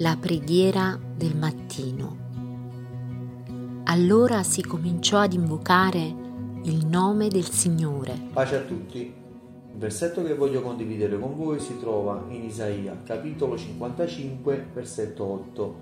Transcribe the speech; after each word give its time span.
La 0.00 0.16
preghiera 0.16 0.96
del 1.16 1.36
mattino. 1.36 3.82
Allora 3.86 4.44
si 4.44 4.62
cominciò 4.62 5.18
ad 5.18 5.32
invocare 5.32 6.14
il 6.62 6.86
nome 6.86 7.26
del 7.26 7.50
Signore. 7.50 8.16
Pace 8.32 8.54
a 8.54 8.60
tutti. 8.60 9.00
Il 9.00 9.76
versetto 9.76 10.22
che 10.22 10.36
voglio 10.36 10.62
condividere 10.62 11.18
con 11.18 11.34
voi 11.34 11.58
si 11.58 11.80
trova 11.80 12.26
in 12.28 12.44
Isaia, 12.44 13.02
capitolo 13.02 13.58
55, 13.58 14.68
versetto 14.72 15.24
8. 15.24 15.76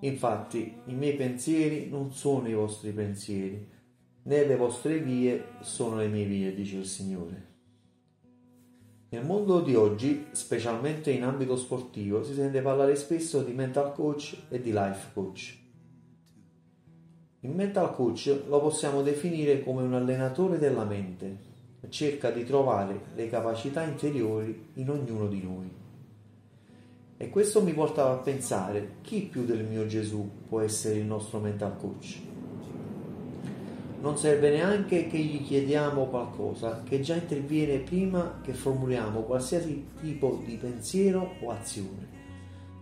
Infatti, 0.00 0.76
i 0.84 0.94
miei 0.94 1.16
pensieri 1.16 1.88
non 1.90 2.12
sono 2.12 2.46
i 2.46 2.54
vostri 2.54 2.92
pensieri, 2.92 3.68
né 4.22 4.46
le 4.46 4.54
vostre 4.54 5.00
vie 5.00 5.46
sono 5.62 5.96
le 5.96 6.06
mie 6.06 6.26
vie, 6.26 6.54
dice 6.54 6.76
il 6.76 6.86
Signore. 6.86 7.47
Nel 9.10 9.24
mondo 9.24 9.60
di 9.60 9.74
oggi, 9.74 10.26
specialmente 10.32 11.10
in 11.10 11.22
ambito 11.22 11.56
sportivo, 11.56 12.22
si 12.22 12.34
sente 12.34 12.60
parlare 12.60 12.94
spesso 12.94 13.42
di 13.42 13.52
mental 13.52 13.94
coach 13.94 14.36
e 14.50 14.60
di 14.60 14.70
life 14.70 15.12
coach. 15.14 15.56
Il 17.40 17.54
mental 17.54 17.94
coach 17.94 18.42
lo 18.46 18.60
possiamo 18.60 19.00
definire 19.00 19.62
come 19.62 19.82
un 19.82 19.94
allenatore 19.94 20.58
della 20.58 20.84
mente, 20.84 21.38
cerca 21.88 22.30
di 22.30 22.44
trovare 22.44 23.00
le 23.14 23.30
capacità 23.30 23.82
interiori 23.82 24.66
in 24.74 24.90
ognuno 24.90 25.26
di 25.26 25.42
noi. 25.42 25.72
E 27.16 27.30
questo 27.30 27.62
mi 27.62 27.72
portava 27.72 28.10
a 28.10 28.18
pensare 28.18 28.96
chi 29.00 29.22
più 29.22 29.46
del 29.46 29.64
mio 29.64 29.86
Gesù 29.86 30.28
può 30.46 30.60
essere 30.60 30.96
il 30.96 31.06
nostro 31.06 31.38
mental 31.38 31.78
coach 31.78 32.27
non 34.00 34.16
serve 34.16 34.50
neanche 34.50 35.08
che 35.08 35.18
gli 35.18 35.44
chiediamo 35.44 36.06
qualcosa, 36.06 36.82
che 36.84 37.00
già 37.00 37.14
interviene 37.14 37.78
prima 37.78 38.40
che 38.42 38.52
formuliamo 38.52 39.22
qualsiasi 39.22 39.88
tipo 40.00 40.40
di 40.44 40.56
pensiero 40.56 41.34
o 41.40 41.50
azione. 41.50 42.16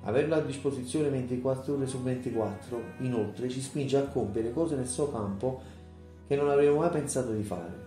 Averlo 0.02 0.34
a 0.34 0.41
disposizione 0.41 1.09
24 1.09 1.74
ore 1.74 1.87
su 1.87 2.02
24, 2.02 2.80
inoltre, 2.98 3.49
ci 3.49 3.60
spinge 3.60 3.96
a 3.96 4.04
compiere 4.04 4.52
cose 4.52 4.76
nel 4.76 4.87
suo 4.87 5.10
campo 5.10 5.60
che 6.26 6.37
non 6.37 6.51
avremmo 6.51 6.80
mai 6.80 6.91
pensato 6.91 7.32
di 7.32 7.43
fare 7.43 7.85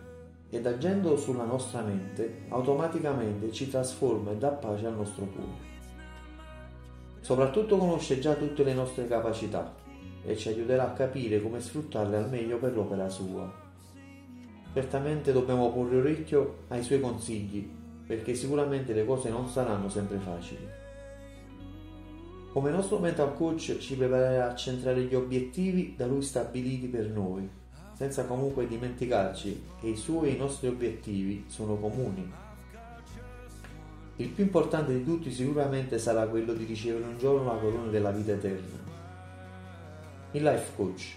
ed 0.49 0.65
agendo 0.65 1.15
sulla 1.15 1.43
nostra 1.43 1.81
mente 1.81 2.45
automaticamente 2.49 3.51
ci 3.51 3.69
trasforma 3.69 4.31
e 4.31 4.37
dà 4.37 4.49
pace 4.49 4.87
al 4.87 4.95
nostro 4.95 5.25
cuore. 5.25 5.67
Soprattutto 7.21 7.77
conosce 7.77 8.19
già 8.19 8.33
tutte 8.33 8.63
le 8.63 8.73
nostre 8.73 9.07
capacità, 9.07 9.71
e 10.23 10.37
ci 10.37 10.49
aiuterà 10.49 10.83
a 10.83 10.93
capire 10.93 11.41
come 11.41 11.59
sfruttarle 11.59 12.17
al 12.17 12.29
meglio 12.29 12.57
per 12.57 12.73
l'opera 12.73 13.09
sua. 13.09 13.67
Certamente 14.73 15.31
dobbiamo 15.31 15.71
porre 15.71 15.97
orecchio 15.97 16.59
ai 16.67 16.83
suoi 16.83 16.99
consigli, 16.99 17.67
perché 18.05 18.35
sicuramente 18.35 18.93
le 18.93 19.05
cose 19.05 19.29
non 19.29 19.47
saranno 19.47 19.89
sempre 19.89 20.17
facili. 20.19 20.67
Come 22.51 22.71
nostro 22.71 22.99
mental 22.99 23.35
coach 23.35 23.77
ci 23.77 23.95
preparerà 23.95 24.51
a 24.51 24.55
centrare 24.55 25.03
gli 25.03 25.15
obiettivi 25.15 25.93
da 25.95 26.05
lui 26.07 26.21
stabiliti 26.21 26.87
per 26.87 27.07
noi, 27.07 27.47
senza 27.93 28.25
comunque 28.25 28.67
dimenticarci 28.67 29.63
che 29.79 29.87
i 29.87 29.95
suoi 29.95 30.29
e 30.29 30.31
i 30.33 30.37
nostri 30.37 30.67
obiettivi 30.67 31.45
sono 31.47 31.75
comuni. 31.75 32.31
Il 34.17 34.29
più 34.29 34.43
importante 34.43 34.93
di 34.93 35.03
tutti 35.03 35.31
sicuramente 35.31 35.97
sarà 35.97 36.27
quello 36.27 36.53
di 36.53 36.65
ricevere 36.65 37.05
un 37.05 37.17
giorno 37.17 37.53
la 37.53 37.59
corona 37.59 37.89
della 37.89 38.11
vita 38.11 38.33
eterna 38.33 38.88
il 40.31 40.43
life 40.43 40.73
coach. 40.75 41.15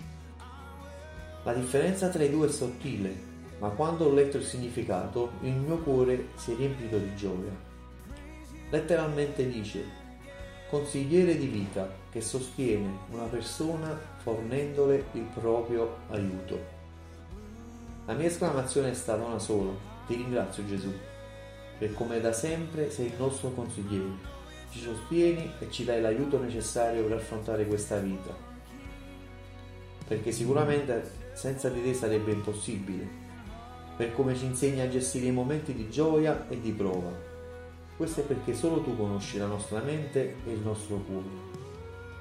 La 1.44 1.52
differenza 1.52 2.08
tra 2.08 2.22
i 2.22 2.30
due 2.30 2.46
è 2.46 2.50
sottile, 2.50 3.14
ma 3.58 3.68
quando 3.68 4.06
ho 4.06 4.12
letto 4.14 4.38
il 4.38 4.44
significato 4.44 5.32
il 5.42 5.52
mio 5.52 5.78
cuore 5.78 6.28
si 6.36 6.52
è 6.52 6.56
riempito 6.56 6.96
di 6.96 7.14
gioia. 7.14 7.70
Letteralmente 8.70 9.46
dice 9.46 10.00
consigliere 10.70 11.36
di 11.36 11.46
vita 11.46 11.86
che 12.10 12.22
sostiene 12.22 13.00
una 13.10 13.24
persona 13.24 13.94
fornendole 14.22 15.04
il 15.12 15.26
proprio 15.34 15.98
aiuto. 16.08 16.58
La 18.06 18.14
mia 18.14 18.28
esclamazione 18.28 18.92
è 18.92 18.94
stata 18.94 19.22
una 19.22 19.38
sola, 19.38 19.72
ti 20.06 20.14
ringrazio 20.14 20.64
Gesù, 20.64 20.90
per 21.78 21.92
come 21.92 22.18
da 22.20 22.32
sempre 22.32 22.90
sei 22.90 23.08
il 23.08 23.14
nostro 23.18 23.50
consigliere, 23.50 24.30
ci 24.70 24.80
sostieni 24.80 25.52
e 25.58 25.70
ci 25.70 25.84
dai 25.84 26.00
l'aiuto 26.00 26.40
necessario 26.40 27.02
per 27.02 27.18
affrontare 27.18 27.66
questa 27.66 27.98
vita 27.98 28.51
perché 30.06 30.32
sicuramente 30.32 31.10
senza 31.32 31.68
di 31.68 31.82
te 31.82 31.94
sarebbe 31.94 32.32
impossibile, 32.32 33.08
per 33.96 34.12
come 34.14 34.34
ci 34.34 34.46
insegna 34.46 34.84
a 34.84 34.88
gestire 34.88 35.26
i 35.26 35.32
momenti 35.32 35.72
di 35.72 35.88
gioia 35.88 36.48
e 36.48 36.60
di 36.60 36.72
prova. 36.72 37.10
Questo 37.96 38.20
è 38.20 38.24
perché 38.24 38.54
solo 38.54 38.80
tu 38.82 38.96
conosci 38.96 39.38
la 39.38 39.46
nostra 39.46 39.80
mente 39.80 40.36
e 40.46 40.52
il 40.52 40.60
nostro 40.60 40.96
cuore. 40.96 41.50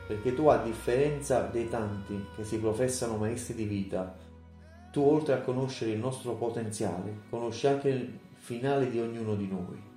Perché 0.08 0.34
tu, 0.34 0.48
a 0.48 0.58
differenza 0.58 1.42
dei 1.42 1.70
tanti 1.70 2.26
che 2.36 2.44
si 2.44 2.58
professano 2.60 3.18
maestri 3.18 3.56
di 3.56 3.64
vita, 3.64 4.16
tu 4.92 5.02
oltre 5.02 5.34
a 5.34 5.42
conoscere 5.42 5.92
il 5.92 6.00
nostro 6.00 6.34
potenziale, 6.34 7.22
conosci 7.30 7.68
anche 7.68 7.90
il 7.90 8.20
finale 8.34 8.90
di 8.90 9.00
ognuno 9.00 9.36
di 9.36 9.48
noi. 9.48 9.91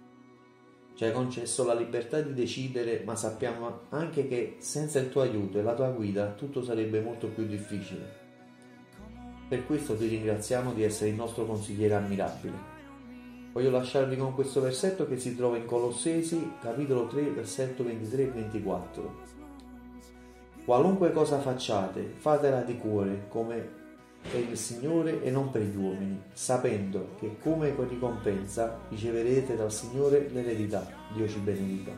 Ci 0.94 1.04
hai 1.04 1.12
concesso 1.12 1.64
la 1.64 1.74
libertà 1.74 2.20
di 2.20 2.32
decidere, 2.34 3.02
ma 3.04 3.16
sappiamo 3.16 3.80
anche 3.88 4.28
che 4.28 4.56
senza 4.58 5.00
il 5.00 5.10
tuo 5.10 5.22
aiuto 5.22 5.58
e 5.58 5.62
la 5.62 5.74
tua 5.74 5.88
guida 5.88 6.32
tutto 6.32 6.62
sarebbe 6.62 7.00
molto 7.00 7.26
più 7.26 7.46
difficile. 7.46 8.22
Per 9.48 9.66
questo 9.66 9.96
ti 9.96 10.06
ringraziamo 10.06 10.72
di 10.72 10.84
essere 10.84 11.10
il 11.10 11.16
nostro 11.16 11.46
consigliere 11.46 11.94
ammirabile. 11.94 12.72
Voglio 13.52 13.70
lasciarvi 13.70 14.16
con 14.16 14.34
questo 14.34 14.60
versetto 14.60 15.08
che 15.08 15.18
si 15.18 15.36
trova 15.36 15.56
in 15.56 15.66
Colossesi, 15.66 16.52
capitolo 16.60 17.08
3, 17.08 17.22
versetto 17.30 17.82
23 17.82 18.22
e 18.22 18.30
24. 18.30 19.14
Qualunque 20.64 21.12
cosa 21.12 21.40
facciate, 21.40 22.14
fatela 22.16 22.62
di 22.62 22.78
cuore, 22.78 23.26
come 23.28 23.82
per 24.30 24.40
il 24.40 24.56
Signore 24.56 25.22
e 25.22 25.30
non 25.30 25.50
per 25.50 25.62
gli 25.62 25.76
uomini, 25.76 26.20
sapendo 26.32 27.14
che 27.18 27.36
come 27.42 27.74
ricompensa 27.88 28.78
riceverete 28.88 29.56
dal 29.56 29.72
Signore 29.72 30.28
l'eredità. 30.32 30.86
Dio 31.12 31.28
ci 31.28 31.38
benedica. 31.38 31.92